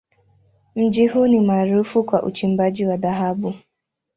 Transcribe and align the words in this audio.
Mji 0.75 1.07
huu 1.07 1.27
ni 1.27 1.39
maarufu 1.41 2.03
kwa 2.03 2.23
uchimbaji 2.23 2.85
wa 2.85 2.97
dhahabu. 2.97 3.53